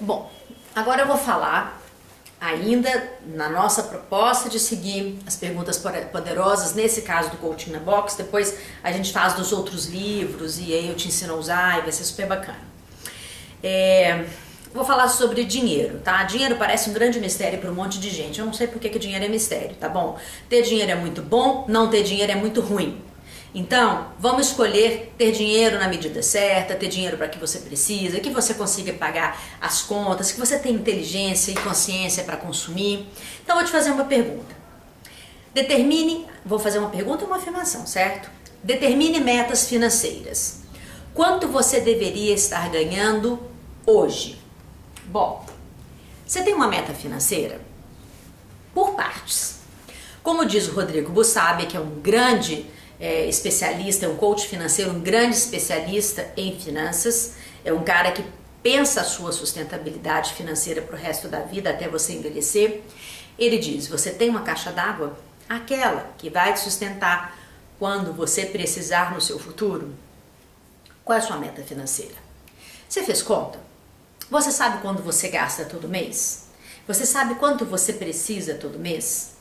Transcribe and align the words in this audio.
Bom, 0.00 0.30
agora 0.74 1.02
eu 1.02 1.06
vou 1.06 1.16
falar 1.16 1.82
ainda 2.38 3.12
na 3.26 3.48
nossa 3.48 3.82
proposta 3.82 4.48
de 4.48 4.60
seguir 4.60 5.18
as 5.26 5.36
perguntas 5.36 5.82
poderosas, 6.12 6.74
nesse 6.74 7.00
caso 7.00 7.30
do 7.30 7.38
Coaching 7.38 7.70
na 7.70 7.78
Box, 7.78 8.14
depois 8.16 8.58
a 8.82 8.92
gente 8.92 9.10
faz 9.10 9.32
dos 9.32 9.52
outros 9.52 9.86
livros 9.86 10.58
e 10.58 10.74
aí 10.74 10.88
eu 10.88 10.94
te 10.94 11.08
ensino 11.08 11.32
a 11.32 11.36
usar 11.36 11.78
e 11.78 11.82
vai 11.82 11.92
ser 11.92 12.04
super 12.04 12.26
bacana. 12.26 12.60
É, 13.62 14.26
vou 14.74 14.84
falar 14.84 15.08
sobre 15.08 15.44
dinheiro, 15.44 15.98
tá? 16.04 16.22
Dinheiro 16.24 16.56
parece 16.56 16.90
um 16.90 16.92
grande 16.92 17.18
mistério 17.18 17.58
para 17.58 17.70
um 17.70 17.74
monte 17.74 17.98
de 17.98 18.10
gente. 18.10 18.38
Eu 18.38 18.44
não 18.44 18.52
sei 18.52 18.66
porque 18.66 18.90
que 18.90 18.98
dinheiro 18.98 19.24
é 19.24 19.28
mistério, 19.28 19.74
tá 19.76 19.88
bom? 19.88 20.18
Ter 20.46 20.60
dinheiro 20.60 20.92
é 20.92 20.94
muito 20.94 21.22
bom, 21.22 21.64
não 21.68 21.88
ter 21.88 22.02
dinheiro 22.02 22.30
é 22.30 22.36
muito 22.36 22.60
ruim. 22.60 23.02
Então, 23.58 24.08
vamos 24.18 24.48
escolher 24.48 25.14
ter 25.16 25.32
dinheiro 25.32 25.78
na 25.78 25.88
medida 25.88 26.22
certa, 26.22 26.74
ter 26.74 26.88
dinheiro 26.88 27.16
para 27.16 27.26
que 27.26 27.38
você 27.38 27.58
precisa, 27.60 28.20
que 28.20 28.28
você 28.28 28.52
consiga 28.52 28.92
pagar 28.92 29.40
as 29.58 29.80
contas, 29.80 30.30
que 30.30 30.38
você 30.38 30.58
tenha 30.58 30.74
inteligência 30.74 31.52
e 31.52 31.54
consciência 31.54 32.22
para 32.22 32.36
consumir. 32.36 33.08
Então, 33.42 33.56
vou 33.56 33.64
te 33.64 33.70
fazer 33.70 33.92
uma 33.92 34.04
pergunta. 34.04 34.54
Determine, 35.54 36.26
vou 36.44 36.58
fazer 36.58 36.78
uma 36.78 36.90
pergunta 36.90 37.24
e 37.24 37.26
uma 37.26 37.36
afirmação, 37.36 37.86
certo? 37.86 38.30
Determine 38.62 39.20
metas 39.20 39.66
financeiras. 39.66 40.58
Quanto 41.14 41.48
você 41.48 41.80
deveria 41.80 42.34
estar 42.34 42.68
ganhando 42.68 43.40
hoje? 43.86 44.38
Bom, 45.06 45.46
você 46.26 46.42
tem 46.42 46.52
uma 46.52 46.68
meta 46.68 46.92
financeira? 46.92 47.58
Por 48.74 48.90
partes. 48.90 49.60
Como 50.22 50.44
diz 50.44 50.68
o 50.68 50.72
Rodrigo 50.72 51.10
Bussabi, 51.10 51.64
que 51.64 51.76
é 51.78 51.80
um 51.80 52.02
grande 52.02 52.75
é, 52.98 53.26
especialista, 53.26 54.06
é 54.06 54.08
um 54.08 54.16
coach 54.16 54.48
financeiro, 54.48 54.90
um 54.90 55.00
grande 55.00 55.36
especialista 55.36 56.32
em 56.36 56.58
finanças, 56.58 57.34
é 57.64 57.72
um 57.72 57.84
cara 57.84 58.12
que 58.12 58.24
pensa 58.62 59.02
a 59.02 59.04
sua 59.04 59.32
sustentabilidade 59.32 60.32
financeira 60.32 60.82
para 60.82 60.96
o 60.96 60.98
resto 60.98 61.28
da 61.28 61.40
vida 61.40 61.70
até 61.70 61.88
você 61.88 62.14
envelhecer. 62.14 62.82
Ele 63.38 63.58
diz: 63.58 63.86
você 63.86 64.10
tem 64.10 64.30
uma 64.30 64.42
caixa 64.42 64.72
d'água, 64.72 65.18
aquela 65.48 66.10
que 66.18 66.30
vai 66.30 66.52
te 66.52 66.60
sustentar 66.60 67.38
quando 67.78 68.12
você 68.12 68.46
precisar 68.46 69.14
no 69.14 69.20
seu 69.20 69.38
futuro. 69.38 69.94
Qual 71.04 71.16
é 71.16 71.20
a 71.20 71.24
sua 71.24 71.36
meta 71.36 71.62
financeira? 71.62 72.14
Você 72.88 73.02
fez 73.02 73.22
conta? 73.22 73.60
Você 74.30 74.50
sabe 74.50 74.82
quando 74.82 75.02
você 75.02 75.28
gasta 75.28 75.64
todo 75.64 75.88
mês? 75.88 76.46
Você 76.88 77.06
sabe 77.06 77.36
quanto 77.36 77.64
você 77.64 77.92
precisa 77.92 78.54
todo 78.54 78.78
mês? 78.78 79.35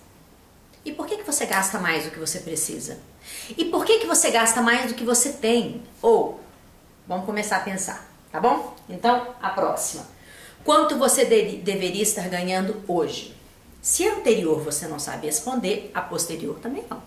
E 0.86 0.92
por 0.92 1.08
que, 1.08 1.18
que 1.18 1.24
você 1.24 1.48
gasta 1.48 1.80
mais 1.80 2.06
do 2.06 2.12
que 2.12 2.20
você 2.20 2.40
precisa? 2.40 3.00
E 3.58 3.66
por 3.66 3.84
que, 3.84 3.98
que 3.98 4.06
você 4.06 4.30
gasta 4.30 4.62
mais 4.62 4.88
do 4.88 4.94
que 4.94 5.04
você 5.04 5.34
tem? 5.34 5.82
Ou, 6.00 6.40
vamos 7.08 7.26
começar 7.26 7.58
a 7.58 7.62
pensar, 7.62 8.08
tá 8.32 8.40
bom? 8.40 8.76
Então, 8.88 9.36
a 9.42 9.50
próxima. 9.50 10.06
Quanto 10.64 10.98
você 10.98 11.26
de 11.26 11.58
deveria 11.58 12.04
estar 12.04 12.30
ganhando 12.30 12.84
hoje? 12.88 13.36
Se 13.82 14.08
anterior 14.08 14.62
você 14.62 14.88
não 14.88 15.00
sabe 15.00 15.26
responder, 15.26 15.92
a 15.94 16.02
posterior 16.02 16.60
também 16.60 16.84
não, 16.90 17.02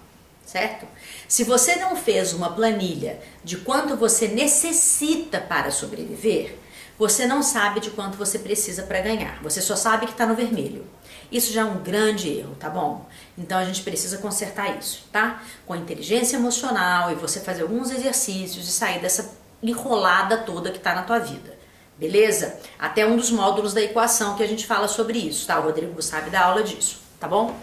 certo? 0.44 0.86
Se 1.28 1.44
você 1.44 1.76
não 1.76 1.96
fez 1.96 2.32
uma 2.32 2.52
planilha 2.52 3.20
de 3.44 3.56
quanto 3.58 3.96
você 3.96 4.28
necessita 4.28 5.40
para 5.40 5.70
sobreviver, 5.70 6.56
você 6.98 7.26
não 7.26 7.42
sabe 7.42 7.78
de 7.78 7.90
quanto 7.90 8.18
você 8.18 8.40
precisa 8.40 8.82
para 8.82 9.00
ganhar. 9.00 9.40
Você 9.42 9.60
só 9.60 9.76
sabe 9.76 10.06
que 10.06 10.12
está 10.12 10.26
no 10.26 10.34
vermelho. 10.34 10.84
Isso 11.30 11.52
já 11.52 11.60
é 11.60 11.64
um 11.64 11.78
grande 11.78 12.28
erro, 12.28 12.56
tá 12.58 12.68
bom? 12.68 13.06
Então 13.36 13.56
a 13.56 13.64
gente 13.64 13.82
precisa 13.82 14.18
consertar 14.18 14.76
isso, 14.76 15.04
tá? 15.12 15.42
Com 15.64 15.76
inteligência 15.76 16.36
emocional 16.36 17.12
e 17.12 17.14
você 17.14 17.38
fazer 17.38 17.62
alguns 17.62 17.90
exercícios 17.90 18.68
e 18.68 18.72
sair 18.72 19.00
dessa 19.00 19.32
enrolada 19.62 20.38
toda 20.38 20.72
que 20.72 20.78
tá 20.80 20.94
na 20.94 21.02
tua 21.02 21.20
vida. 21.20 21.56
Beleza? 21.96 22.58
Até 22.78 23.06
um 23.06 23.16
dos 23.16 23.30
módulos 23.30 23.72
da 23.72 23.80
equação 23.80 24.36
que 24.36 24.42
a 24.42 24.48
gente 24.48 24.66
fala 24.66 24.88
sobre 24.88 25.18
isso, 25.18 25.46
tá? 25.46 25.58
O 25.60 25.62
Rodrigo 25.62 26.02
sabe 26.02 26.30
da 26.30 26.40
aula 26.40 26.64
disso, 26.64 27.00
tá 27.20 27.28
bom? 27.28 27.54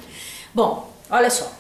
Bom, 0.54 0.94
olha 1.10 1.30
só. 1.30 1.52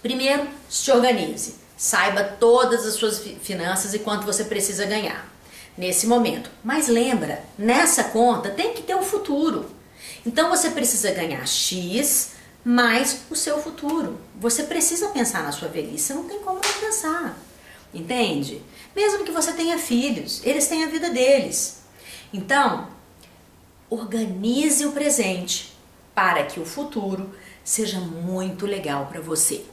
Primeiro, 0.00 0.46
se 0.68 0.92
organize. 0.92 1.56
Saiba 1.76 2.22
todas 2.22 2.84
as 2.86 2.94
suas 2.94 3.18
finanças 3.18 3.94
e 3.94 4.00
quanto 4.00 4.26
você 4.26 4.44
precisa 4.44 4.84
ganhar 4.84 5.37
nesse 5.78 6.06
momento. 6.06 6.50
Mas 6.62 6.88
lembra, 6.88 7.42
nessa 7.56 8.04
conta 8.04 8.50
tem 8.50 8.74
que 8.74 8.82
ter 8.82 8.96
um 8.96 9.02
futuro. 9.02 9.70
Então 10.26 10.50
você 10.50 10.70
precisa 10.70 11.12
ganhar 11.12 11.46
X 11.46 12.32
mais 12.64 13.20
o 13.30 13.36
seu 13.36 13.62
futuro. 13.62 14.20
Você 14.38 14.64
precisa 14.64 15.08
pensar 15.08 15.42
na 15.42 15.52
sua 15.52 15.68
velhice, 15.68 16.12
não 16.12 16.24
tem 16.24 16.40
como 16.40 16.60
não 16.62 16.80
pensar. 16.80 17.38
Entende? 17.94 18.60
Mesmo 18.94 19.24
que 19.24 19.30
você 19.30 19.52
tenha 19.52 19.78
filhos, 19.78 20.42
eles 20.44 20.66
têm 20.66 20.84
a 20.84 20.88
vida 20.88 21.08
deles. 21.08 21.78
Então, 22.34 22.88
organize 23.88 24.84
o 24.84 24.92
presente 24.92 25.72
para 26.14 26.44
que 26.44 26.60
o 26.60 26.66
futuro 26.66 27.30
seja 27.64 28.00
muito 28.00 28.66
legal 28.66 29.06
para 29.06 29.20
você. 29.20 29.64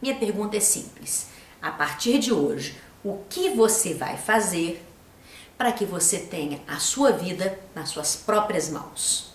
Minha 0.00 0.14
pergunta 0.14 0.56
é 0.56 0.60
simples. 0.60 1.26
A 1.60 1.72
partir 1.72 2.18
de 2.18 2.32
hoje, 2.32 2.76
o 3.02 3.18
que 3.28 3.50
você 3.50 3.94
vai 3.94 4.16
fazer 4.16 4.84
para 5.58 5.72
que 5.72 5.84
você 5.84 6.18
tenha 6.20 6.60
a 6.68 6.78
sua 6.78 7.10
vida 7.10 7.58
nas 7.74 7.90
suas 7.90 8.14
próprias 8.14 8.70
mãos? 8.70 9.27